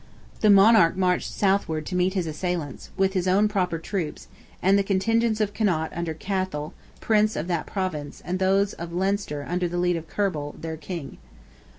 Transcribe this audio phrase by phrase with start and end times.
[0.39, 4.81] The monarch marched southward to meet his assailants, with his own proper troops, and the
[4.83, 9.77] contingents of Connaught under Cathel, Prince of that Province, and those of Leinster under the
[9.77, 11.19] lead of Kerball, their king.